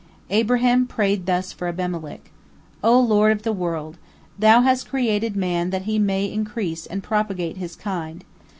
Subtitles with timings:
[0.31, 2.31] Abraham prayed thus for Abimelech:
[2.83, 3.99] "O Lord of the world!
[4.39, 8.23] Thou hast created man that he may increase and propagate his kind.